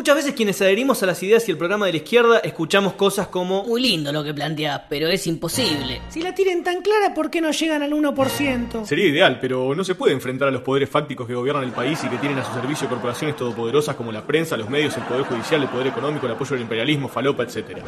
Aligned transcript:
Muchas 0.00 0.16
veces 0.16 0.32
quienes 0.32 0.58
adherimos 0.62 1.02
a 1.02 1.06
las 1.06 1.22
ideas 1.22 1.46
y 1.46 1.50
el 1.50 1.58
programa 1.58 1.84
de 1.84 1.92
la 1.92 1.98
izquierda 1.98 2.38
escuchamos 2.38 2.94
cosas 2.94 3.28
como 3.28 3.64
Muy 3.64 3.82
lindo 3.82 4.10
lo 4.10 4.24
que 4.24 4.32
planteás, 4.32 4.80
pero 4.88 5.08
es 5.08 5.26
imposible. 5.26 6.00
Si 6.08 6.22
la 6.22 6.34
tienen 6.34 6.64
tan 6.64 6.80
clara, 6.80 7.12
¿por 7.12 7.30
qué 7.30 7.42
no 7.42 7.50
llegan 7.50 7.82
al 7.82 7.92
1%? 7.92 8.86
Sería 8.86 9.06
ideal, 9.08 9.38
pero 9.42 9.74
no 9.74 9.84
se 9.84 9.94
puede 9.94 10.14
enfrentar 10.14 10.48
a 10.48 10.50
los 10.52 10.62
poderes 10.62 10.88
fácticos 10.88 11.26
que 11.26 11.34
gobiernan 11.34 11.64
el 11.64 11.72
país 11.72 12.02
y 12.02 12.08
que 12.08 12.16
tienen 12.16 12.38
a 12.38 12.44
su 12.46 12.54
servicio 12.54 12.88
corporaciones 12.88 13.36
todopoderosas 13.36 13.94
como 13.94 14.10
la 14.10 14.26
prensa, 14.26 14.56
los 14.56 14.70
medios, 14.70 14.96
el 14.96 15.02
poder 15.02 15.24
judicial, 15.24 15.60
el 15.60 15.68
poder 15.68 15.88
económico, 15.88 16.24
el 16.24 16.32
apoyo 16.32 16.52
del 16.52 16.62
imperialismo, 16.62 17.06
falopa, 17.06 17.42
etc. 17.42 17.82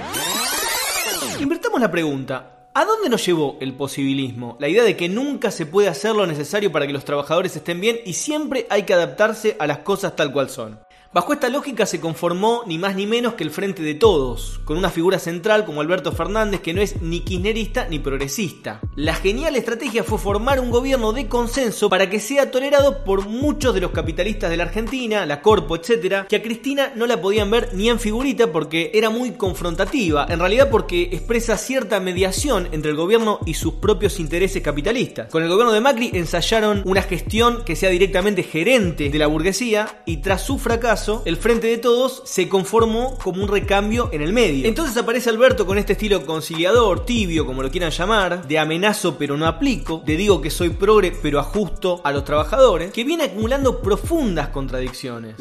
Invertamos 1.41 1.81
la 1.81 1.91
pregunta. 1.91 2.69
¿A 2.75 2.85
dónde 2.85 3.09
nos 3.09 3.25
llevó 3.25 3.57
el 3.63 3.73
posibilismo? 3.73 4.59
La 4.61 4.69
idea 4.69 4.85
de 4.85 4.99
que 4.99 5.09
nunca 5.09 5.51
se 5.51 5.65
puede 5.65 5.89
hacer 5.89 6.15
lo 6.15 6.27
necesario 6.27 6.71
para 6.71 6.87
que 6.87 6.93
los 6.93 7.07
trabajadores 7.07 7.57
estén 7.57 7.81
bien 7.81 8.01
y 8.05 8.13
siempre 8.13 8.67
hay 8.69 8.83
que 8.83 8.93
adaptarse 8.93 9.57
a 9.59 9.67
las 9.67 9.79
cosas 9.79 10.15
tal 10.15 10.31
cual 10.31 10.51
son. 10.51 10.79
Bajo 11.15 11.35
esta 11.35 11.51
lógica 11.51 11.85
se 11.85 12.01
conformó 12.01 12.63
ni 12.67 12.79
más 12.79 12.97
ni 12.97 13.07
menos 13.07 13.35
que 13.35 13.45
el 13.45 13.51
Frente 13.51 13.83
de 13.83 13.95
Todos, 13.95 14.63
con 14.65 14.79
una 14.79 14.89
figura 14.89 15.19
central 15.19 15.67
como 15.67 15.83
Alberto 15.83 16.11
Fernández 16.11 16.63
que 16.63 16.73
no 16.73 16.81
es 16.81 17.03
ni 17.03 17.21
kirchnerista 17.21 17.87
ni 17.87 17.99
progresista. 17.99 18.81
La 18.97 19.15
genial 19.15 19.55
estrategia 19.57 20.05
fue 20.05 20.17
formar 20.17 20.59
un 20.59 20.71
gobierno 20.71 21.13
de 21.13 21.29
consenso 21.29 21.91
para 21.91 22.09
que 22.09 22.19
sea 22.19 22.51
tolerado 22.51 23.05
por 23.05 23.27
muchos 23.27 23.75
de 23.75 23.83
los 23.83 23.91
capitalistas 23.91 24.49
de 24.49 24.57
la 24.57 24.63
Argentina, 24.63 25.27
la 25.27 25.43
Corpo, 25.43 25.77
etc., 25.77 26.27
que 26.31 26.37
a 26.37 26.43
Cristina 26.43 26.95
no 26.97 27.07
la 27.07 27.21
podían 27.21 27.51
ver 27.51 27.75
ni 27.75 27.91
en 27.91 28.01
figurita 28.01 28.51
porque 28.51 28.91
era 28.95 29.11
muy 29.11 29.33
confrontativa, 29.33 30.27
en 30.31 30.39
realidad 30.39 30.71
porque 30.71 31.11
expresa 31.13 31.59
cierta 31.59 32.01
mediación 32.01 32.71
entre 32.73 32.93
el 32.93 32.97
gobierno 32.97 33.39
y 33.45 33.53
sus 33.53 33.75
propios 33.75 34.19
intereses 34.19 34.63
capitalistas. 34.63 35.29
Con 35.31 35.43
el 35.43 35.51
gobierno 35.51 35.75
de 35.75 35.83
Macri 35.83 36.11
ensayaron 36.15 36.81
una 36.87 37.03
gestión 37.03 37.65
que 37.67 37.77
sea 37.77 37.91
directamente 37.91 38.45
gerente 38.45 39.11
de 39.11 39.19
la 39.19 39.27
burguesía 39.27 40.03
y 40.07 40.17
tras 40.17 40.41
su 40.41 40.59
fracaso 40.59 41.02
el 41.25 41.37
Frente 41.37 41.67
de 41.67 41.79
Todos 41.79 42.23
se 42.25 42.49
conformó 42.49 43.19
como 43.19 43.43
un 43.43 43.49
recambio 43.49 44.09
en 44.13 44.23
el 44.23 44.33
medio. 44.33 44.67
Entonces 44.69 44.97
aparece 44.97 45.31
Alberto 45.31 45.67
con 45.67 45.79
este 45.79 45.95
estilo 45.95 46.25
conciliador, 46.25 47.05
tibio, 47.05 47.45
como 47.45 47.63
lo 47.63 47.71
quieran 47.71 47.91
llamar, 47.91 48.47
de 48.47 48.59
amenazo 48.59 49.17
pero 49.19 49.37
no 49.37 49.47
aplico, 49.47 50.03
de 50.07 50.17
digo 50.17 50.41
que 50.41 50.51
soy 50.51 50.71
progre 50.71 51.13
pero 51.23 51.41
ajusto 51.41 52.01
a 52.05 52.13
los 52.13 52.25
trabajadores, 52.25 52.93
que 52.93 53.03
viene 53.03 53.25
acumulando 53.25 53.81
profundas 53.81 54.49
contradicciones. 54.49 55.35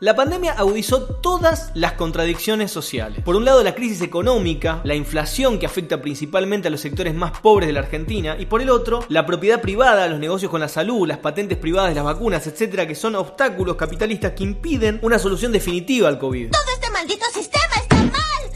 La 0.00 0.14
pandemia 0.14 0.52
agudizó 0.52 1.02
todas 1.02 1.70
las 1.74 1.92
contradicciones 1.92 2.70
sociales. 2.70 3.22
Por 3.24 3.36
un 3.36 3.44
lado 3.44 3.62
la 3.62 3.74
crisis 3.74 4.02
económica, 4.02 4.80
la 4.84 4.94
inflación 4.94 5.58
que 5.58 5.66
afecta 5.66 6.02
principalmente 6.02 6.68
a 6.68 6.70
los 6.70 6.80
sectores 6.80 7.14
más 7.14 7.40
pobres 7.40 7.68
de 7.68 7.72
la 7.72 7.80
Argentina, 7.80 8.36
y 8.38 8.46
por 8.46 8.60
el 8.60 8.68
otro, 8.68 9.04
la 9.08 9.24
propiedad 9.24 9.62
privada, 9.62 10.08
los 10.08 10.18
negocios 10.18 10.50
con 10.50 10.60
la 10.60 10.68
salud, 10.68 11.08
las 11.08 11.18
patentes 11.18 11.56
privadas 11.56 11.90
de 11.90 11.94
las 11.94 12.04
vacunas, 12.04 12.46
etcétera, 12.46 12.86
que 12.86 12.94
son 12.94 13.14
obstáculos 13.14 13.76
capitalistas 13.76 14.32
que 14.32 14.44
impiden 14.44 14.98
una 15.06 15.18
solución 15.20 15.52
definitiva 15.52 16.08
al 16.08 16.18
COVID. 16.18 16.50
Todo 16.50 16.62
este 16.74 16.90
maldito 16.90 17.24
sistema. 17.32 17.65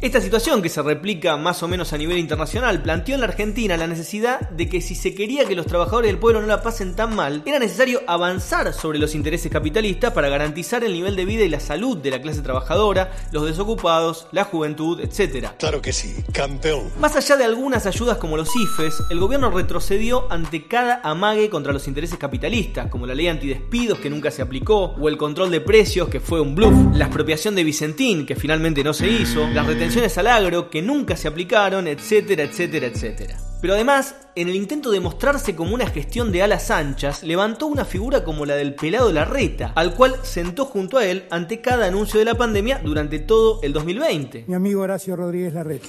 Esta 0.01 0.23
situación, 0.23 0.63
que 0.63 0.71
se 0.71 0.81
replica 0.81 1.37
más 1.37 1.63
o 1.63 1.69
menos 1.69 1.93
a 1.93 1.99
nivel 1.99 2.17
internacional, 2.17 2.81
planteó 2.81 3.17
en 3.17 3.21
la 3.21 3.27
Argentina 3.27 3.77
la 3.77 3.87
necesidad 3.87 4.49
de 4.49 4.67
que 4.67 4.81
si 4.81 4.95
se 4.95 5.15
quería 5.15 5.45
que 5.45 5.55
los 5.55 5.67
trabajadores 5.67 6.11
del 6.11 6.19
pueblo 6.19 6.41
no 6.41 6.47
la 6.47 6.63
pasen 6.63 6.97
tan 6.97 7.15
mal, 7.15 7.43
era 7.45 7.59
necesario 7.59 8.01
avanzar 8.07 8.73
sobre 8.73 8.99
los 8.99 9.15
intereses 9.15 9.53
capitalistas 9.53 10.15
para 10.15 10.31
garantizar 10.31 10.85
el 10.85 10.95
nivel 10.95 11.17
de 11.17 11.27
vida 11.27 11.45
y 11.45 11.51
la 11.51 11.61
salud 11.61 11.99
de 11.99 12.13
la 12.13 12.23
clase 12.23 12.41
trabajadora, 12.41 13.13
los 13.31 13.45
desocupados, 13.45 14.27
la 14.33 14.45
juventud, 14.45 15.01
etc. 15.01 15.49
Claro 15.59 15.83
que 15.83 15.93
sí, 15.93 16.15
campeón. 16.33 16.91
Más 16.99 17.15
allá 17.17 17.37
de 17.37 17.45
algunas 17.45 17.85
ayudas 17.85 18.17
como 18.17 18.39
los 18.39 18.57
IFES, 18.57 19.03
el 19.11 19.21
gobierno 19.21 19.51
retrocedió 19.51 20.33
ante 20.33 20.67
cada 20.67 21.03
amague 21.05 21.51
contra 21.51 21.75
los 21.75 21.87
intereses 21.89 22.19
capitalistas, 22.19 22.89
como 22.89 23.07
la 23.07 23.15
ley 23.15 23.29
antidespidos 23.29 23.99
que 23.99 24.09
nunca 24.09 24.31
se 24.31 24.41
aplicó, 24.41 24.95
o 24.99 25.11
el 25.11 25.19
control 25.19 25.51
de 25.51 25.61
precios 25.61 26.09
que 26.09 26.21
fue 26.21 26.41
un 26.41 26.55
bluff, 26.55 26.97
la 26.97 27.05
expropiación 27.05 27.55
de 27.55 27.65
Vicentín 27.65 28.25
que 28.25 28.35
finalmente 28.35 28.83
no 28.83 28.95
se 28.95 29.07
hizo, 29.07 29.47
las 29.49 29.67
retenciones 29.91 30.19
al 30.19 30.27
agro 30.29 30.71
que 30.71 30.83
nunca 30.83 31.17
se 31.17 31.27
aplicaron, 31.27 31.89
etcétera, 31.89 32.45
etcétera, 32.45 32.87
etcétera. 32.87 33.37
Pero 33.61 33.75
además, 33.75 34.15
en 34.37 34.49
el 34.49 34.55
intento 34.55 34.93
de 34.93 35.01
mostrarse 35.01 35.57
como 35.57 35.75
una 35.75 35.89
gestión 35.89 36.31
de 36.31 36.45
alas 36.45 36.71
anchas, 36.71 37.25
levantó 37.25 37.67
una 37.67 37.85
figura 37.85 38.23
como 38.23 38.47
la 38.47 38.55
del 38.55 38.77
pelado 38.77 39.11
Larreta, 39.13 39.73
al 39.75 39.97
cual 39.97 40.15
sentó 40.23 40.67
junto 40.67 40.97
a 40.97 41.07
él 41.07 41.25
ante 41.33 41.61
cada 41.61 41.87
anuncio 41.87 42.21
de 42.21 42.27
la 42.27 42.37
pandemia 42.37 42.81
durante 42.85 43.19
todo 43.19 43.59
el 43.65 43.73
2020. 43.73 44.45
Mi 44.47 44.55
amigo 44.55 44.83
Horacio 44.83 45.17
Rodríguez 45.17 45.55
Larreta. 45.55 45.89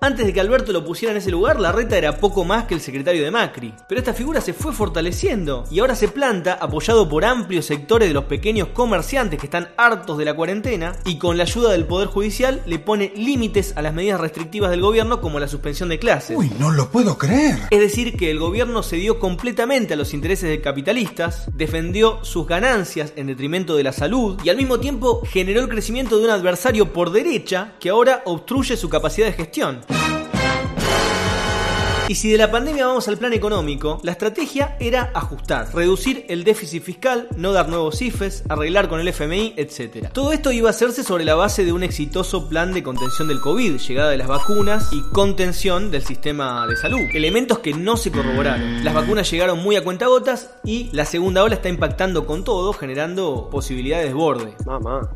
Antes 0.00 0.26
de 0.26 0.32
que 0.32 0.40
Alberto 0.40 0.72
lo 0.72 0.84
pusiera 0.84 1.10
en 1.10 1.18
ese 1.18 1.32
lugar, 1.32 1.58
Larreta 1.58 1.98
era 1.98 2.18
poco 2.18 2.44
más 2.44 2.66
que 2.66 2.74
el 2.74 2.80
secretario 2.80 3.24
de 3.24 3.32
Macri. 3.32 3.74
Pero 3.88 3.98
esta 3.98 4.14
figura 4.14 4.40
se 4.40 4.52
fue 4.52 4.72
fortaleciendo 4.72 5.64
y 5.72 5.80
ahora 5.80 5.96
se 5.96 6.06
planta 6.06 6.52
apoyado 6.54 7.08
por 7.08 7.24
amplios 7.24 7.66
sectores 7.66 8.06
de 8.06 8.14
los 8.14 8.24
pequeños 8.24 8.68
comerciantes 8.68 9.40
que 9.40 9.46
están 9.46 9.70
hartos 9.76 10.16
de 10.16 10.24
la 10.24 10.34
cuarentena 10.34 10.94
y 11.04 11.18
con 11.18 11.36
la 11.36 11.42
ayuda 11.42 11.72
del 11.72 11.84
Poder 11.84 12.06
Judicial 12.06 12.62
le 12.64 12.78
pone 12.78 13.12
límites 13.16 13.72
a 13.76 13.82
las 13.82 13.92
medidas 13.92 14.20
restrictivas 14.20 14.70
del 14.70 14.82
gobierno 14.82 15.20
como 15.20 15.40
la 15.40 15.48
suspensión 15.48 15.88
de 15.88 15.98
clases. 15.98 16.36
Uy, 16.38 16.48
no 16.60 16.70
lo 16.70 16.92
puedo 16.92 17.18
creer. 17.18 17.58
Es 17.70 17.80
decir, 17.80 18.16
que 18.16 18.30
el 18.30 18.38
gobierno 18.38 18.84
cedió 18.84 19.18
completamente 19.18 19.94
a 19.94 19.96
los 19.96 20.14
intereses 20.14 20.48
de 20.48 20.60
capitalistas, 20.60 21.50
defendió 21.54 22.24
sus 22.24 22.46
ganancias 22.46 23.12
en 23.16 23.26
detrimento 23.26 23.74
de 23.74 23.82
la 23.82 23.92
salud 23.92 24.38
y 24.44 24.48
al 24.48 24.56
mismo 24.56 24.78
tiempo 24.78 25.22
generó 25.26 25.60
el 25.60 25.68
crecimiento 25.68 26.18
de 26.18 26.26
un 26.26 26.30
adversario 26.30 26.92
por 26.92 27.10
derecha 27.10 27.72
que 27.80 27.88
ahora 27.88 28.22
obstruye 28.26 28.76
su 28.76 28.88
capacidad 28.88 29.26
de 29.26 29.32
gestión. 29.32 29.87
Y 32.08 32.14
si 32.14 32.30
de 32.30 32.38
la 32.38 32.50
pandemia 32.50 32.86
vamos 32.86 33.06
al 33.08 33.18
plan 33.18 33.34
económico, 33.34 34.00
la 34.02 34.12
estrategia 34.12 34.78
era 34.80 35.10
ajustar, 35.12 35.74
reducir 35.74 36.24
el 36.30 36.42
déficit 36.42 36.82
fiscal, 36.82 37.28
no 37.36 37.52
dar 37.52 37.68
nuevos 37.68 38.00
IFES, 38.00 38.44
arreglar 38.48 38.88
con 38.88 38.98
el 38.98 39.08
FMI, 39.08 39.52
etc. 39.58 40.08
Todo 40.10 40.32
esto 40.32 40.50
iba 40.50 40.68
a 40.68 40.70
hacerse 40.70 41.04
sobre 41.04 41.26
la 41.26 41.34
base 41.34 41.66
de 41.66 41.72
un 41.74 41.82
exitoso 41.82 42.48
plan 42.48 42.72
de 42.72 42.82
contención 42.82 43.28
del 43.28 43.42
COVID, 43.42 43.76
llegada 43.76 44.08
de 44.08 44.16
las 44.16 44.26
vacunas 44.26 44.88
y 44.90 45.02
contención 45.12 45.90
del 45.90 46.02
sistema 46.02 46.66
de 46.66 46.76
salud. 46.76 47.00
Elementos 47.12 47.58
que 47.58 47.74
no 47.74 47.98
se 47.98 48.10
corroboraron. 48.10 48.82
Las 48.82 48.94
vacunas 48.94 49.30
llegaron 49.30 49.62
muy 49.62 49.76
a 49.76 49.84
cuentagotas 49.84 50.48
y 50.64 50.88
la 50.92 51.04
segunda 51.04 51.44
ola 51.44 51.56
está 51.56 51.68
impactando 51.68 52.24
con 52.24 52.42
todo, 52.42 52.72
generando 52.72 53.50
posibilidades 53.50 54.08
de 54.08 54.14
borde. 54.14 54.54
Mamá. 54.64 55.10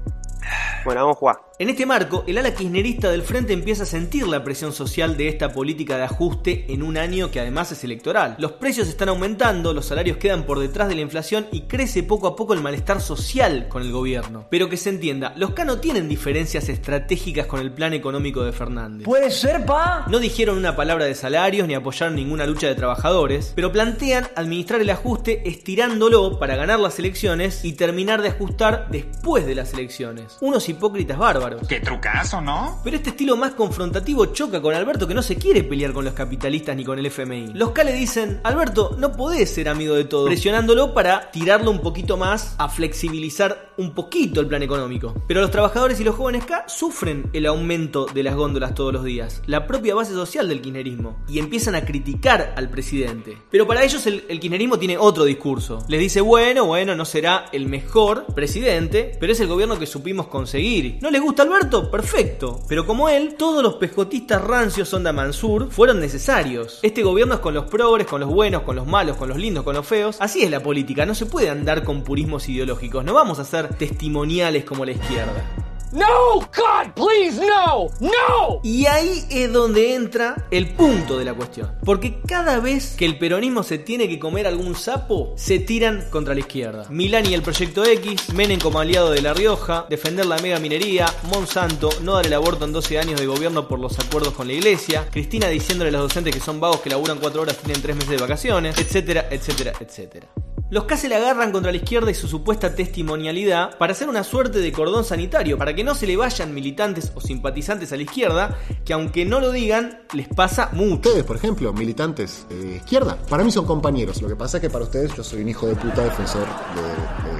Bueno, 0.84 1.00
vamos 1.00 1.16
a 1.16 1.18
jugar. 1.18 1.51
En 1.62 1.70
este 1.70 1.86
marco, 1.86 2.24
el 2.26 2.38
ala 2.38 2.56
kirchnerista 2.56 3.08
del 3.08 3.22
frente 3.22 3.52
empieza 3.52 3.84
a 3.84 3.86
sentir 3.86 4.26
la 4.26 4.42
presión 4.42 4.72
social 4.72 5.16
de 5.16 5.28
esta 5.28 5.52
política 5.52 5.96
de 5.96 6.02
ajuste 6.02 6.64
en 6.70 6.82
un 6.82 6.96
año 6.96 7.30
que 7.30 7.38
además 7.38 7.70
es 7.70 7.84
electoral. 7.84 8.34
Los 8.40 8.50
precios 8.50 8.88
están 8.88 9.10
aumentando, 9.10 9.72
los 9.72 9.86
salarios 9.86 10.16
quedan 10.16 10.42
por 10.42 10.58
detrás 10.58 10.88
de 10.88 10.96
la 10.96 11.02
inflación 11.02 11.46
y 11.52 11.60
crece 11.68 12.02
poco 12.02 12.26
a 12.26 12.34
poco 12.34 12.52
el 12.52 12.62
malestar 12.62 13.00
social 13.00 13.68
con 13.68 13.82
el 13.84 13.92
gobierno. 13.92 14.48
Pero 14.50 14.68
que 14.68 14.76
se 14.76 14.88
entienda, 14.88 15.34
los 15.36 15.50
K 15.52 15.64
no 15.64 15.78
tienen 15.78 16.08
diferencias 16.08 16.68
estratégicas 16.68 17.46
con 17.46 17.60
el 17.60 17.70
plan 17.70 17.94
económico 17.94 18.42
de 18.42 18.50
Fernández. 18.50 19.04
¿Puede 19.04 19.30
ser, 19.30 19.64
pa? 19.64 20.04
No 20.08 20.18
dijeron 20.18 20.58
una 20.58 20.74
palabra 20.74 21.04
de 21.04 21.14
salarios 21.14 21.68
ni 21.68 21.74
apoyaron 21.74 22.16
ninguna 22.16 22.44
lucha 22.44 22.66
de 22.66 22.74
trabajadores, 22.74 23.52
pero 23.54 23.70
plantean 23.70 24.26
administrar 24.34 24.80
el 24.80 24.90
ajuste 24.90 25.48
estirándolo 25.48 26.40
para 26.40 26.56
ganar 26.56 26.80
las 26.80 26.98
elecciones 26.98 27.64
y 27.64 27.74
terminar 27.74 28.20
de 28.20 28.30
ajustar 28.30 28.88
después 28.90 29.46
de 29.46 29.54
las 29.54 29.72
elecciones. 29.74 30.38
Unos 30.40 30.68
hipócritas 30.68 31.18
bárbaros. 31.18 31.51
Qué 31.68 31.80
trucazo, 31.80 32.40
¿no? 32.40 32.80
Pero 32.84 32.96
este 32.96 33.10
estilo 33.10 33.36
más 33.36 33.52
confrontativo 33.52 34.26
choca 34.26 34.60
con 34.60 34.74
Alberto 34.74 35.06
que 35.06 35.14
no 35.14 35.22
se 35.22 35.36
quiere 35.36 35.64
pelear 35.64 35.92
con 35.92 36.04
los 36.04 36.14
capitalistas 36.14 36.76
ni 36.76 36.84
con 36.84 36.98
el 36.98 37.06
FMI. 37.06 37.52
Los 37.54 37.70
K 37.70 37.84
le 37.84 37.92
dicen, 37.92 38.40
Alberto, 38.44 38.96
no 38.98 39.12
podés 39.12 39.52
ser 39.52 39.68
amigo 39.68 39.94
de 39.94 40.04
todo, 40.04 40.26
presionándolo 40.26 40.94
para 40.94 41.30
tirarlo 41.30 41.70
un 41.70 41.80
poquito 41.80 42.16
más 42.16 42.54
a 42.58 42.68
flexibilizar 42.68 43.72
un 43.76 43.94
poquito 43.94 44.40
el 44.40 44.46
plan 44.46 44.62
económico. 44.62 45.14
Pero 45.26 45.40
los 45.40 45.50
trabajadores 45.50 46.00
y 46.00 46.04
los 46.04 46.14
jóvenes 46.14 46.44
K 46.44 46.64
sufren 46.68 47.30
el 47.32 47.46
aumento 47.46 48.06
de 48.06 48.22
las 48.22 48.34
góndolas 48.34 48.74
todos 48.74 48.92
los 48.92 49.04
días, 49.04 49.42
la 49.46 49.66
propia 49.66 49.94
base 49.94 50.12
social 50.12 50.48
del 50.48 50.60
kirchnerismo, 50.60 51.18
y 51.28 51.38
empiezan 51.38 51.74
a 51.74 51.84
criticar 51.84 52.54
al 52.56 52.68
presidente. 52.68 53.38
Pero 53.50 53.66
para 53.66 53.84
ellos 53.84 54.06
el, 54.06 54.24
el 54.28 54.40
kirchnerismo 54.40 54.78
tiene 54.78 54.98
otro 54.98 55.24
discurso. 55.24 55.84
Les 55.88 56.00
dice, 56.00 56.20
bueno, 56.20 56.66
bueno, 56.66 56.94
no 56.94 57.04
será 57.04 57.46
el 57.52 57.66
mejor 57.66 58.26
presidente, 58.34 59.16
pero 59.18 59.32
es 59.32 59.40
el 59.40 59.48
gobierno 59.48 59.78
que 59.78 59.86
supimos 59.86 60.26
conseguir. 60.28 60.98
¿No 61.00 61.10
les 61.10 61.20
gusta 61.20 61.31
Alberto? 61.40 61.90
Perfecto. 61.90 62.60
Pero 62.68 62.84
como 62.84 63.08
él, 63.08 63.36
todos 63.38 63.62
los 63.62 63.76
pescotistas 63.76 64.42
rancios 64.42 64.92
onda 64.92 65.12
Mansur 65.12 65.70
fueron 65.70 66.00
necesarios. 66.00 66.80
Este 66.82 67.02
gobierno 67.02 67.34
es 67.34 67.40
con 67.40 67.54
los 67.54 67.64
progres, 67.64 68.06
con 68.06 68.20
los 68.20 68.28
buenos, 68.28 68.62
con 68.62 68.76
los 68.76 68.86
malos, 68.86 69.16
con 69.16 69.30
los 69.30 69.38
lindos, 69.38 69.64
con 69.64 69.74
los 69.74 69.86
feos. 69.86 70.18
Así 70.20 70.42
es 70.42 70.50
la 70.50 70.60
política, 70.60 71.06
no 71.06 71.14
se 71.14 71.24
puede 71.24 71.48
andar 71.48 71.84
con 71.84 72.02
purismos 72.02 72.46
ideológicos. 72.50 73.04
No 73.04 73.14
vamos 73.14 73.38
a 73.38 73.44
ser 73.44 73.74
testimoniales 73.76 74.64
como 74.64 74.84
la 74.84 74.92
izquierda. 74.92 75.71
No, 75.92 76.40
God, 76.40 76.94
please, 76.94 77.38
no, 77.38 77.88
no. 78.00 78.60
Y 78.62 78.86
ahí 78.86 79.24
es 79.30 79.52
donde 79.52 79.94
entra 79.94 80.46
el 80.50 80.70
punto 80.70 81.18
de 81.18 81.24
la 81.24 81.34
cuestión. 81.34 81.76
Porque 81.84 82.20
cada 82.26 82.60
vez 82.60 82.94
que 82.96 83.04
el 83.04 83.18
peronismo 83.18 83.62
se 83.62 83.78
tiene 83.78 84.08
que 84.08 84.18
comer 84.18 84.46
algún 84.46 84.74
sapo, 84.74 85.34
se 85.36 85.58
tiran 85.58 86.08
contra 86.10 86.32
la 86.32 86.40
izquierda. 86.40 86.86
Milán 86.88 87.26
y 87.26 87.34
el 87.34 87.42
Proyecto 87.42 87.84
X, 87.84 88.32
Menem 88.32 88.58
como 88.58 88.80
aliado 88.80 89.10
de 89.10 89.20
La 89.20 89.34
Rioja, 89.34 89.86
defender 89.90 90.26
la 90.26 90.38
mega 90.38 90.58
minería, 90.58 91.06
Monsanto, 91.30 91.90
no 92.00 92.14
dar 92.14 92.26
el 92.26 92.32
aborto 92.32 92.64
en 92.64 92.72
12 92.72 92.98
años 92.98 93.20
de 93.20 93.26
gobierno 93.26 93.68
por 93.68 93.78
los 93.78 93.98
acuerdos 93.98 94.32
con 94.32 94.46
la 94.46 94.54
iglesia, 94.54 95.08
Cristina 95.10 95.48
diciéndole 95.48 95.90
a 95.90 95.92
los 95.92 96.02
docentes 96.02 96.34
que 96.34 96.40
son 96.40 96.58
vagos 96.58 96.80
que 96.80 96.90
laburan 96.90 97.18
4 97.18 97.42
horas 97.42 97.58
tienen 97.58 97.82
3 97.82 97.96
meses 97.96 98.10
de 98.10 98.16
vacaciones, 98.16 98.78
etcétera, 98.78 99.28
etcétera, 99.30 99.72
etcétera. 99.78 100.28
Los 100.72 100.84
K 100.84 100.96
se 100.96 101.06
le 101.10 101.16
agarran 101.16 101.52
contra 101.52 101.70
la 101.70 101.76
izquierda 101.76 102.10
y 102.10 102.14
su 102.14 102.28
supuesta 102.28 102.74
testimonialidad 102.74 103.76
para 103.76 103.92
hacer 103.92 104.08
una 104.08 104.24
suerte 104.24 104.58
de 104.60 104.72
cordón 104.72 105.04
sanitario, 105.04 105.58
para 105.58 105.74
que 105.74 105.84
no 105.84 105.94
se 105.94 106.06
le 106.06 106.16
vayan 106.16 106.54
militantes 106.54 107.12
o 107.14 107.20
simpatizantes 107.20 107.92
a 107.92 107.96
la 107.96 108.04
izquierda, 108.04 108.56
que 108.82 108.94
aunque 108.94 109.26
no 109.26 109.38
lo 109.38 109.52
digan, 109.52 110.00
les 110.14 110.28
pasa 110.28 110.70
mucho. 110.72 111.10
Ustedes, 111.10 111.24
por 111.24 111.36
ejemplo, 111.36 111.74
militantes 111.74 112.46
de 112.48 112.76
izquierda, 112.76 113.18
para 113.28 113.44
mí 113.44 113.50
son 113.50 113.66
compañeros. 113.66 114.22
Lo 114.22 114.28
que 114.28 114.36
pasa 114.36 114.56
es 114.56 114.62
que 114.62 114.70
para 114.70 114.84
ustedes 114.84 115.14
yo 115.14 115.22
soy 115.22 115.42
un 115.42 115.50
hijo 115.50 115.66
de 115.66 115.76
puta 115.76 116.04
defensor 116.04 116.46
de, 116.46 117.28
de 117.28 117.31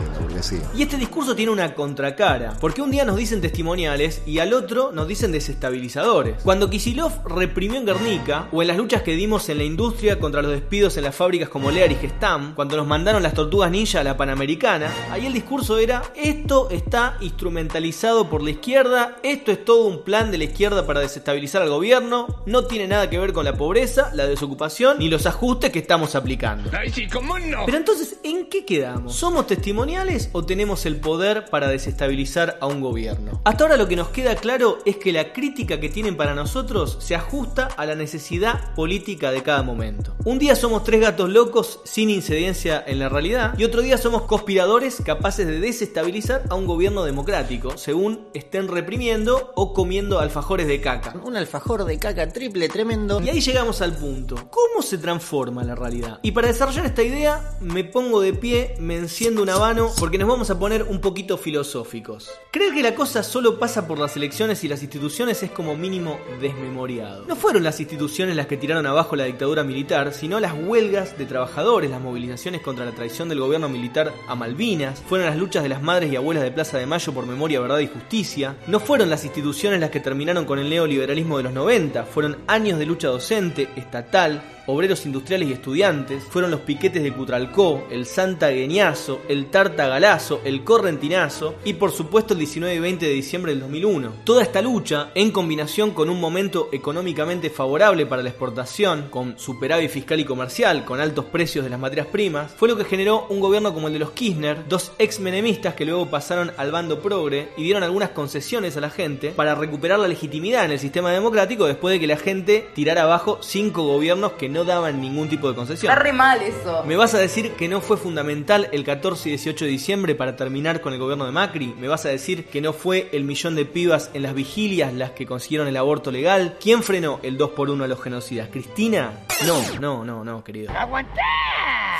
Y 0.74 0.82
este 0.82 0.96
discurso 0.96 1.36
tiene 1.36 1.52
una 1.52 1.74
contracara, 1.74 2.56
porque 2.60 2.82
un 2.82 2.90
día 2.90 3.04
nos 3.04 3.16
dicen 3.16 3.40
testimoniales 3.40 4.22
y 4.26 4.40
al 4.40 4.52
otro 4.52 4.90
nos 4.90 5.06
dicen 5.06 5.30
desestabilizadores. 5.30 6.42
Cuando 6.42 6.68
Kisilov 6.68 7.26
reprimió 7.28 7.78
en 7.78 7.86
Guernica, 7.86 8.48
o 8.50 8.60
en 8.60 8.68
las 8.68 8.76
luchas 8.76 9.02
que 9.02 9.14
dimos 9.14 9.48
en 9.48 9.58
la 9.58 9.64
industria 9.64 10.18
contra 10.18 10.42
los 10.42 10.50
despidos 10.50 10.96
en 10.96 11.04
las 11.04 11.14
fábricas 11.14 11.48
como 11.48 11.70
Lear 11.70 11.92
y 11.92 11.94
Gestam, 11.94 12.54
cuando 12.54 12.76
nos 12.76 12.86
mandaron 12.86 13.22
las 13.22 13.34
tortugas 13.34 13.70
ninja 13.70 14.00
a 14.00 14.04
la 14.04 14.16
Panamericana, 14.16 14.92
ahí 15.10 15.26
el 15.26 15.32
discurso 15.32 15.78
era, 15.78 16.02
esto 16.16 16.68
está 16.70 17.16
instrumentalizado 17.20 18.28
por 18.28 18.42
la 18.42 18.50
izquierda, 18.50 19.16
esto 19.22 19.52
es 19.52 19.64
todo 19.64 19.86
un 19.86 20.02
plan 20.02 20.30
de 20.32 20.38
la 20.38 20.44
izquierda 20.44 20.86
para 20.86 21.00
desestabilizar 21.00 21.62
al 21.62 21.68
gobierno, 21.68 22.42
no 22.46 22.64
tiene 22.64 22.88
nada 22.88 23.08
que 23.08 23.18
ver 23.18 23.32
con 23.32 23.44
la 23.44 23.56
pobreza, 23.56 24.10
la 24.14 24.26
desocupación, 24.26 24.98
ni 24.98 25.08
los 25.08 25.26
ajustes 25.26 25.70
que 25.70 25.78
estamos 25.78 26.16
aplicando. 26.16 26.70
Ay, 26.76 26.90
sí, 26.90 27.06
¿cómo 27.06 27.38
no? 27.38 27.64
Pero 27.64 27.78
entonces, 27.78 28.16
¿en 28.24 28.46
qué 28.46 28.64
quedamos? 28.64 29.14
¿Somos 29.14 29.46
testimoniales 29.46 30.31
o 30.32 30.44
tenemos 30.44 30.86
el 30.86 30.96
poder 30.96 31.46
para 31.46 31.68
desestabilizar 31.68 32.58
a 32.60 32.66
un 32.66 32.80
gobierno? 32.80 33.40
Hasta 33.44 33.64
ahora 33.64 33.76
lo 33.76 33.88
que 33.88 33.96
nos 33.96 34.08
queda 34.08 34.34
claro 34.36 34.78
es 34.84 34.96
que 34.96 35.12
la 35.12 35.32
crítica 35.32 35.80
que 35.80 35.88
tienen 35.88 36.16
para 36.16 36.34
nosotros 36.34 36.96
se 37.00 37.14
ajusta 37.14 37.66
a 37.76 37.86
la 37.86 37.94
necesidad 37.94 38.74
política 38.74 39.30
de 39.30 39.42
cada 39.42 39.62
momento. 39.62 40.14
Un 40.24 40.38
día 40.38 40.56
somos 40.56 40.84
tres 40.84 41.00
gatos 41.00 41.30
locos 41.30 41.80
sin 41.84 42.10
incidencia 42.10 42.82
en 42.86 42.98
la 42.98 43.08
realidad 43.08 43.54
y 43.58 43.64
otro 43.64 43.82
día 43.82 43.98
somos 43.98 44.22
conspiradores 44.22 45.02
capaces 45.04 45.46
de 45.46 45.60
desestabilizar 45.60 46.44
a 46.48 46.54
un 46.54 46.66
gobierno 46.66 47.04
democrático 47.04 47.76
según 47.76 48.28
estén 48.34 48.68
reprimiendo 48.68 49.52
o 49.54 49.72
comiendo 49.72 50.18
alfajores 50.18 50.66
de 50.66 50.80
caca. 50.80 51.14
Un 51.24 51.36
alfajor 51.36 51.84
de 51.84 51.98
caca 51.98 52.28
triple 52.28 52.68
tremendo. 52.68 53.20
Y 53.20 53.28
ahí 53.28 53.40
llegamos 53.40 53.82
al 53.82 53.94
punto. 53.94 54.36
¿Cómo 54.50 54.82
se 54.82 54.98
transforma 54.98 55.64
la 55.64 55.74
realidad? 55.74 56.20
Y 56.22 56.32
para 56.32 56.48
desarrollar 56.48 56.86
esta 56.86 57.02
idea, 57.02 57.56
me 57.60 57.84
pongo 57.84 58.20
de 58.20 58.32
pie, 58.32 58.74
me 58.78 58.96
enciendo 58.96 59.42
un 59.42 59.50
habano, 59.50 59.90
porque 59.98 60.18
nos 60.22 60.28
vamos 60.28 60.50
a 60.50 60.58
poner 60.60 60.84
un 60.84 61.00
poquito 61.00 61.36
filosóficos. 61.36 62.30
Creer 62.52 62.72
que 62.72 62.82
la 62.84 62.94
cosa 62.94 63.24
solo 63.24 63.58
pasa 63.58 63.88
por 63.88 63.98
las 63.98 64.16
elecciones 64.16 64.62
y 64.62 64.68
las 64.68 64.80
instituciones 64.80 65.42
es 65.42 65.50
como 65.50 65.76
mínimo 65.76 66.20
desmemoriado. 66.40 67.24
No 67.26 67.34
fueron 67.34 67.64
las 67.64 67.80
instituciones 67.80 68.36
las 68.36 68.46
que 68.46 68.56
tiraron 68.56 68.86
abajo 68.86 69.16
la 69.16 69.24
dictadura 69.24 69.64
militar, 69.64 70.12
sino 70.12 70.38
las 70.38 70.54
huelgas 70.54 71.18
de 71.18 71.26
trabajadores, 71.26 71.90
las 71.90 72.00
movilizaciones 72.00 72.60
contra 72.60 72.84
la 72.84 72.92
traición 72.92 73.28
del 73.28 73.40
gobierno 73.40 73.68
militar 73.68 74.12
a 74.28 74.36
Malvinas, 74.36 75.02
fueron 75.08 75.26
las 75.26 75.36
luchas 75.36 75.64
de 75.64 75.70
las 75.70 75.82
madres 75.82 76.12
y 76.12 76.14
abuelas 76.14 76.44
de 76.44 76.52
Plaza 76.52 76.78
de 76.78 76.86
Mayo 76.86 77.12
por 77.12 77.26
memoria, 77.26 77.58
verdad 77.58 77.80
y 77.80 77.88
justicia. 77.88 78.54
No 78.68 78.78
fueron 78.78 79.10
las 79.10 79.24
instituciones 79.24 79.80
las 79.80 79.90
que 79.90 79.98
terminaron 79.98 80.44
con 80.44 80.60
el 80.60 80.70
neoliberalismo 80.70 81.38
de 81.38 81.42
los 81.42 81.52
90, 81.52 82.04
fueron 82.04 82.38
años 82.46 82.78
de 82.78 82.86
lucha 82.86 83.08
docente, 83.08 83.70
estatal, 83.74 84.40
obreros 84.66 85.06
industriales 85.06 85.48
y 85.48 85.52
estudiantes, 85.52 86.24
fueron 86.24 86.50
los 86.50 86.60
piquetes 86.60 87.02
de 87.02 87.12
Cutralcó, 87.12 87.86
el 87.90 88.06
Santa 88.06 88.48
Gueñazo, 88.48 89.20
el 89.28 89.46
Tartagalazo, 89.46 90.40
el 90.44 90.64
Correntinazo 90.64 91.56
y 91.64 91.74
por 91.74 91.92
supuesto 91.92 92.34
el 92.34 92.40
19 92.40 92.74
y 92.74 92.78
20 92.78 93.06
de 93.06 93.12
diciembre 93.12 93.52
del 93.52 93.60
2001. 93.60 94.12
Toda 94.24 94.42
esta 94.42 94.62
lucha, 94.62 95.10
en 95.14 95.30
combinación 95.30 95.92
con 95.92 96.08
un 96.10 96.20
momento 96.20 96.68
económicamente 96.72 97.50
favorable 97.50 98.06
para 98.06 98.22
la 98.22 98.28
exportación, 98.28 99.08
con 99.10 99.38
superávit 99.38 99.90
fiscal 99.90 100.20
y 100.20 100.24
comercial, 100.24 100.84
con 100.84 101.00
altos 101.00 101.24
precios 101.26 101.64
de 101.64 101.70
las 101.70 101.80
materias 101.80 102.06
primas, 102.06 102.52
fue 102.52 102.68
lo 102.68 102.76
que 102.76 102.84
generó 102.84 103.26
un 103.28 103.40
gobierno 103.40 103.74
como 103.74 103.88
el 103.88 103.92
de 103.92 103.98
los 103.98 104.12
Kirchner, 104.12 104.68
dos 104.68 104.92
ex 104.98 105.20
menemistas 105.20 105.74
que 105.74 105.84
luego 105.84 106.10
pasaron 106.10 106.52
al 106.56 106.70
bando 106.70 107.00
progre 107.00 107.48
y 107.56 107.64
dieron 107.64 107.82
algunas 107.82 108.10
concesiones 108.10 108.76
a 108.76 108.80
la 108.80 108.90
gente 108.90 109.30
para 109.30 109.54
recuperar 109.54 109.98
la 109.98 110.08
legitimidad 110.08 110.64
en 110.64 110.72
el 110.72 110.78
sistema 110.78 111.10
democrático 111.10 111.66
después 111.66 111.92
de 111.92 112.00
que 112.00 112.06
la 112.06 112.16
gente 112.16 112.68
tirara 112.74 113.02
abajo 113.02 113.38
cinco 113.42 113.84
gobiernos 113.84 114.32
que 114.32 114.48
no 114.52 114.64
daban 114.64 115.00
ningún 115.00 115.28
tipo 115.28 115.48
de 115.48 115.54
concesión. 115.54 115.90
Está 115.90 116.02
re 116.02 116.12
mal 116.12 116.40
eso. 116.42 116.84
¿Me 116.84 116.96
vas 116.96 117.14
a 117.14 117.18
decir 117.18 117.52
que 117.52 117.68
no 117.68 117.80
fue 117.80 117.96
fundamental 117.96 118.68
el 118.72 118.84
14 118.84 119.28
y 119.28 119.32
18 119.32 119.64
de 119.64 119.70
diciembre 119.70 120.14
para 120.14 120.36
terminar 120.36 120.80
con 120.80 120.92
el 120.92 120.98
gobierno 120.98 121.24
de 121.24 121.32
Macri? 121.32 121.74
¿Me 121.78 121.88
vas 121.88 122.04
a 122.04 122.10
decir 122.10 122.44
que 122.44 122.60
no 122.60 122.72
fue 122.72 123.08
el 123.12 123.24
millón 123.24 123.54
de 123.54 123.64
pibas 123.64 124.10
en 124.14 124.22
las 124.22 124.34
vigilias 124.34 124.92
las 124.92 125.10
que 125.12 125.26
consiguieron 125.26 125.68
el 125.68 125.76
aborto 125.76 126.10
legal? 126.10 126.56
¿Quién 126.60 126.82
frenó 126.82 127.18
el 127.22 127.38
2 127.38 127.50
por 127.50 127.70
1 127.70 127.82
a 127.84 127.88
los 127.88 128.00
genocidas? 128.00 128.48
¿Cristina? 128.48 129.12
No, 129.46 129.60
no, 129.80 130.04
no, 130.04 130.24
no, 130.24 130.44
querido. 130.44 130.72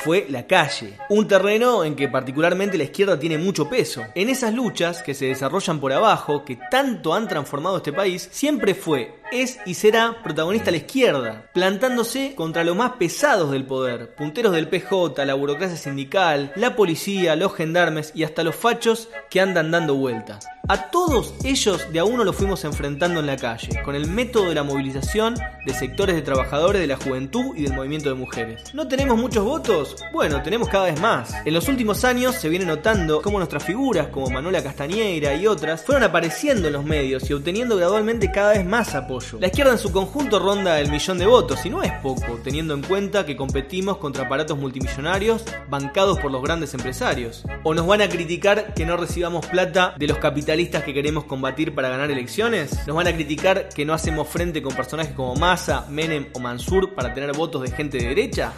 Fue 0.03 0.27
la 0.29 0.47
calle, 0.49 0.99
un 1.11 1.29
terreno 1.29 1.85
en 1.85 1.95
que 1.95 2.09
particularmente 2.09 2.77
la 2.77 2.85
izquierda 2.85 3.19
tiene 3.19 3.39
mucho 3.39 3.69
peso. 3.69 4.03
En 4.17 4.29
esas 4.29 4.53
luchas 4.53 5.01
que 5.03 5.15
se 5.15 5.27
desarrollan 5.27 5.79
por 5.79 5.93
abajo, 5.93 6.45
que 6.45 6.59
tanto 6.71 7.15
han 7.15 7.29
transformado 7.29 7.77
este 7.77 7.93
país, 7.93 8.29
siempre 8.33 8.75
fue 8.75 9.22
es 9.32 9.58
y 9.67 9.75
será 9.75 10.23
protagonista 10.23 10.70
la 10.70 10.76
izquierda, 10.76 11.50
plantándose 11.55 12.34
contra 12.37 12.64
los 12.64 12.76
más 12.76 12.93
pesados 12.93 13.50
del 13.50 13.64
poder, 13.64 14.14
punteros 14.14 14.52
del 14.52 14.69
PJ, 14.69 15.25
la 15.25 15.34
burocracia 15.34 15.76
sindical, 15.76 16.52
la 16.55 16.76
policía, 16.76 17.34
los 17.34 17.55
gendarmes 17.55 18.12
y 18.14 18.25
hasta 18.25 18.44
los 18.44 18.55
fachos 18.55 19.08
que 19.31 19.40
andan 19.40 19.70
dando 19.70 19.94
vueltas. 19.94 20.46
A 20.69 20.90
todos 20.90 21.34
ellos 21.44 21.93
de 21.93 21.99
a 21.99 22.05
uno 22.05 22.23
los 22.23 22.37
fuimos 22.37 22.64
enfrentando 22.64 23.19
en 23.19 23.26
la 23.26 23.37
calle, 23.37 23.82
con 23.84 23.96
el 23.96 24.06
método 24.06 24.49
de 24.49 24.55
la 24.55 24.62
movilización 24.62 25.34
de 25.67 25.75
sectores 25.75 26.14
de 26.14 26.23
trabajadores 26.23 26.81
de 26.81 26.87
la 26.87 26.96
juventud 26.96 27.56
y 27.56 27.62
del 27.62 27.73
movimiento 27.73 28.08
de 28.08 28.14
mujeres. 28.14 28.73
¿No 28.73 28.87
tenemos 28.87 29.19
muchos 29.19 29.44
votos? 29.44 29.96
Bueno, 30.12 30.40
tenemos 30.43 30.69
cada 30.69 30.84
vez 30.84 31.00
más. 31.00 31.34
En 31.44 31.55
los 31.55 31.69
últimos 31.69 32.05
años 32.05 32.37
se 32.37 32.49
viene 32.49 32.64
notando 32.64 33.23
cómo 33.23 33.38
nuestras 33.38 33.64
figuras, 33.64 34.06
como 34.08 34.31
Manuela 34.31 34.62
Castañeira 34.62 35.34
y 35.34 35.49
otras, 35.49 35.82
fueron 35.82 36.05
apareciendo 36.05 36.69
en 36.69 36.75
los 36.75 36.84
medios 36.84 37.29
y 37.29 37.32
obteniendo 37.32 37.76
gradualmente 37.76 38.31
cada 38.31 38.52
vez 38.52 38.64
más 38.64 38.94
apoyo. 38.94 39.22
La 39.39 39.47
izquierda 39.47 39.73
en 39.73 39.79
su 39.79 39.93
conjunto 39.93 40.39
ronda 40.39 40.81
el 40.81 40.91
millón 40.91 41.19
de 41.19 41.27
votos 41.27 41.65
y 41.65 41.71
no 41.71 41.83
es 41.83 41.93
poco, 42.03 42.39
teniendo 42.43 42.75
en 42.75 42.83
cuenta 42.83 43.25
que 43.27 43.37
competimos 43.37 43.99
contra 43.99 44.25
aparatos 44.25 44.59
multimillonarios 44.59 45.45
bancados 45.69 46.19
por 46.19 46.31
los 46.31 46.43
grandes 46.43 46.75
empresarios. 46.75 47.45
O 47.65 47.75
nos 47.75 47.87
van 47.87 48.03
a 48.03 48.09
criticar 48.09 48.75
que 48.75 48.87
no 48.87 48.97
recibamos 48.97 49.47
plata 49.47 49.95
de 49.99 50.07
los 50.07 50.19
capitalistas 50.19 50.85
que 50.85 50.95
queremos 50.95 51.25
combatir 51.25 51.75
para 51.75 51.89
ganar 51.89 52.11
elecciones. 52.11 52.87
Nos 52.87 52.97
van 52.97 53.09
a 53.09 53.15
criticar 53.15 53.69
que 53.69 53.85
no 53.85 53.95
hacemos 53.95 54.29
frente 54.29 54.63
con 54.63 54.75
personajes 54.75 55.15
como 55.15 55.35
Massa, 55.35 55.87
Menem 55.89 56.29
o 56.35 56.41
Mansur 56.41 56.95
para 56.95 57.13
tener 57.15 57.33
votos 57.33 57.63
de 57.63 57.71
gente 57.71 57.99
de 57.99 58.09
derecha. 58.09 58.53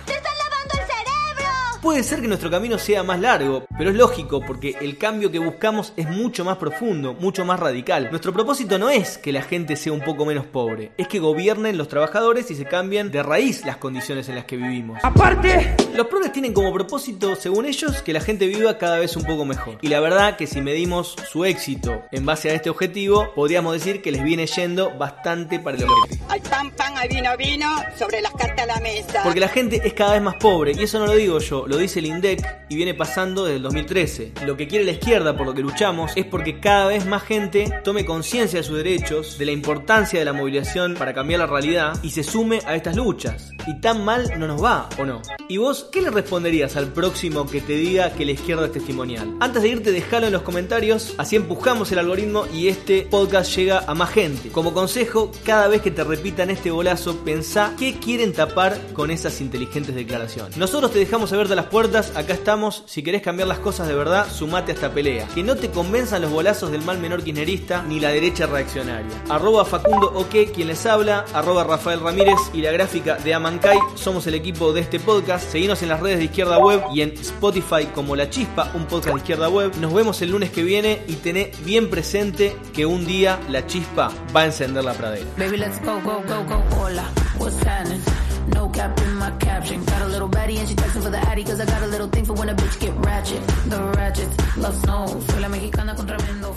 Puede 1.84 2.02
ser 2.02 2.22
que 2.22 2.28
nuestro 2.28 2.50
camino 2.50 2.78
sea 2.78 3.02
más 3.02 3.20
largo, 3.20 3.66
pero 3.76 3.90
es 3.90 3.96
lógico 3.96 4.40
porque 4.40 4.74
el 4.80 4.96
cambio 4.96 5.30
que 5.30 5.38
buscamos 5.38 5.92
es 5.98 6.08
mucho 6.08 6.42
más 6.42 6.56
profundo, 6.56 7.12
mucho 7.12 7.44
más 7.44 7.60
radical. 7.60 8.08
Nuestro 8.10 8.32
propósito 8.32 8.78
no 8.78 8.88
es 8.88 9.18
que 9.18 9.32
la 9.32 9.42
gente 9.42 9.76
sea 9.76 9.92
un 9.92 10.00
poco 10.00 10.24
menos 10.24 10.46
pobre, 10.46 10.92
es 10.96 11.08
que 11.08 11.18
gobiernen 11.18 11.76
los 11.76 11.88
trabajadores 11.88 12.50
y 12.50 12.54
se 12.54 12.64
cambien 12.64 13.10
de 13.10 13.22
raíz 13.22 13.66
las 13.66 13.76
condiciones 13.76 14.30
en 14.30 14.36
las 14.36 14.46
que 14.46 14.56
vivimos. 14.56 14.98
Aparte, 15.02 15.76
Los 15.94 16.08
progres 16.08 16.32
tienen 16.32 16.52
como 16.52 16.72
propósito, 16.72 17.36
según 17.36 17.66
ellos, 17.66 18.02
que 18.02 18.12
la 18.12 18.20
gente 18.20 18.48
viva 18.48 18.78
cada 18.78 18.98
vez 18.98 19.16
un 19.16 19.22
poco 19.22 19.44
mejor. 19.44 19.78
Y 19.80 19.88
la 19.88 20.00
verdad 20.00 20.36
que 20.36 20.48
si 20.48 20.60
medimos 20.60 21.14
su 21.30 21.44
éxito 21.44 22.02
en 22.10 22.26
base 22.26 22.50
a 22.50 22.54
este 22.54 22.68
objetivo, 22.68 23.32
podríamos 23.32 23.74
decir 23.74 24.02
que 24.02 24.10
les 24.10 24.24
viene 24.24 24.46
yendo 24.46 24.90
bastante 24.98 25.60
para 25.60 25.76
el 25.76 25.84
objetivo. 25.84 26.24
Hay 26.28 26.40
pan, 26.40 26.72
pan, 26.72 26.94
hay 26.96 27.08
vino, 27.08 27.36
vino, 27.36 27.68
sobre 27.96 28.22
las 28.22 28.32
cartas 28.32 28.64
a 28.64 28.74
la 28.74 28.80
mesa. 28.80 29.22
Porque 29.22 29.38
la 29.38 29.46
gente 29.46 29.82
es 29.84 29.92
cada 29.92 30.14
vez 30.14 30.22
más 30.22 30.34
pobre, 30.34 30.72
y 30.72 30.82
eso 30.82 30.98
no 30.98 31.06
lo 31.06 31.14
digo 31.14 31.38
yo, 31.38 31.64
lo 31.74 31.80
dice 31.80 31.98
el 31.98 32.06
INDEC 32.06 32.66
y 32.68 32.76
viene 32.76 32.94
pasando 32.94 33.44
desde 33.44 33.56
el 33.56 33.62
2013. 33.64 34.32
Lo 34.46 34.56
que 34.56 34.68
quiere 34.68 34.84
la 34.84 34.92
izquierda, 34.92 35.36
por 35.36 35.44
lo 35.44 35.54
que 35.54 35.62
luchamos, 35.62 36.12
es 36.14 36.24
porque 36.24 36.60
cada 36.60 36.86
vez 36.86 37.04
más 37.04 37.24
gente 37.24 37.80
tome 37.82 38.04
conciencia 38.04 38.60
de 38.60 38.62
sus 38.62 38.76
derechos, 38.76 39.38
de 39.38 39.46
la 39.46 39.50
importancia 39.50 40.20
de 40.20 40.24
la 40.24 40.32
movilización 40.32 40.94
para 40.94 41.12
cambiar 41.12 41.40
la 41.40 41.46
realidad 41.46 41.98
y 42.04 42.10
se 42.10 42.22
sume 42.22 42.60
a 42.64 42.76
estas 42.76 42.94
luchas. 42.94 43.50
Y 43.66 43.80
tan 43.80 44.04
mal 44.04 44.38
no 44.38 44.46
nos 44.46 44.62
va, 44.62 44.88
¿o 44.98 45.04
no? 45.04 45.20
¿Y 45.48 45.56
vos 45.56 45.88
qué 45.90 46.00
le 46.00 46.10
responderías 46.10 46.76
al 46.76 46.92
próximo 46.92 47.44
que 47.46 47.60
te 47.60 47.72
diga 47.72 48.12
que 48.12 48.24
la 48.24 48.32
izquierda 48.32 48.66
es 48.66 48.72
testimonial? 48.72 49.34
Antes 49.40 49.62
de 49.62 49.68
irte, 49.70 49.90
déjalo 49.90 50.26
en 50.26 50.32
los 50.32 50.42
comentarios, 50.42 51.14
así 51.18 51.34
empujamos 51.34 51.90
el 51.90 51.98
algoritmo 51.98 52.46
y 52.54 52.68
este 52.68 53.02
podcast 53.02 53.54
llega 53.56 53.80
a 53.80 53.94
más 53.94 54.10
gente. 54.10 54.50
Como 54.50 54.72
consejo, 54.72 55.32
cada 55.44 55.66
vez 55.66 55.82
que 55.82 55.90
te 55.90 56.04
repitan 56.04 56.50
este 56.50 56.70
bolazo, 56.70 57.24
pensá 57.24 57.74
qué 57.76 57.98
quieren 57.98 58.32
tapar 58.32 58.78
con 58.92 59.10
esas 59.10 59.40
inteligentes 59.40 59.96
declaraciones. 59.96 60.56
Nosotros 60.56 60.92
te 60.92 61.00
dejamos 61.00 61.32
abiertas 61.32 61.56
puertas, 61.68 62.12
acá 62.16 62.32
estamos. 62.34 62.82
Si 62.86 63.02
querés 63.02 63.22
cambiar 63.22 63.48
las 63.48 63.58
cosas 63.58 63.88
de 63.88 63.94
verdad, 63.94 64.26
sumate 64.30 64.72
a 64.72 64.74
esta 64.74 64.90
pelea. 64.90 65.26
Que 65.34 65.42
no 65.42 65.56
te 65.56 65.70
convenzan 65.70 66.22
los 66.22 66.30
bolazos 66.30 66.70
del 66.70 66.82
mal 66.82 66.98
menor 66.98 67.22
kirchnerista 67.22 67.82
ni 67.82 68.00
la 68.00 68.10
derecha 68.10 68.46
reaccionaria. 68.46 69.10
Arroba 69.28 69.64
Facundo 69.64 70.12
OK, 70.14 70.52
quien 70.54 70.68
les 70.68 70.84
habla, 70.86 71.24
arroba 71.32 71.64
Rafael 71.64 72.00
Ramírez 72.00 72.38
y 72.52 72.60
la 72.60 72.72
gráfica 72.72 73.16
de 73.16 73.34
Amancay. 73.34 73.78
Somos 73.94 74.26
el 74.26 74.34
equipo 74.34 74.72
de 74.72 74.80
este 74.80 75.00
podcast. 75.00 75.48
Seguinos 75.50 75.82
en 75.82 75.88
las 75.88 76.00
redes 76.00 76.18
de 76.18 76.24
Izquierda 76.24 76.58
Web 76.58 76.82
y 76.92 77.02
en 77.02 77.12
Spotify 77.14 77.86
como 77.94 78.16
La 78.16 78.30
Chispa, 78.30 78.70
un 78.74 78.86
podcast 78.86 79.14
de 79.14 79.20
Izquierda 79.20 79.48
Web. 79.48 79.72
Nos 79.80 79.92
vemos 79.92 80.20
el 80.22 80.30
lunes 80.30 80.50
que 80.50 80.62
viene 80.62 81.02
y 81.06 81.14
tené 81.14 81.52
bien 81.64 81.90
presente 81.90 82.56
que 82.72 82.86
un 82.86 83.06
día 83.06 83.40
La 83.48 83.66
Chispa 83.66 84.10
va 84.34 84.42
a 84.42 84.46
encender 84.46 84.84
la 84.84 84.94
pradera. 84.94 85.26
Baby, 85.36 85.58
let's 85.58 85.80
go, 85.82 86.00
go, 86.00 86.22
go, 86.26 86.44
go, 86.44 86.62
hola. 86.78 87.10
What's 87.38 87.60
happening? 87.66 88.00
No 88.48 88.68
cap 88.68 89.00
in 89.00 89.14
my 89.14 89.30
caption. 89.38 89.84
Got 89.84 90.02
a 90.02 90.08
little 90.08 90.28
baddie 90.28 90.58
and 90.58 90.68
she 90.68 90.74
texting 90.74 91.02
for 91.02 91.10
the 91.10 91.18
addy. 91.18 91.44
Cause 91.44 91.60
I 91.60 91.66
got 91.66 91.82
a 91.82 91.86
little 91.86 92.08
thing 92.08 92.24
for 92.24 92.34
when 92.34 92.48
a 92.48 92.54
bitch 92.54 92.80
get 92.80 92.94
ratchet. 92.96 93.46
The 93.68 93.80
ratchets, 93.96 94.56
love 94.56 94.76
snow. 94.76 95.06
Soy 95.28 95.40
la 95.40 95.48
mexicana 95.48 95.94
con 95.94 96.06
tremendo 96.06 96.54